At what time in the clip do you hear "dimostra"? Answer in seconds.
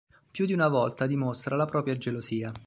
1.05-1.55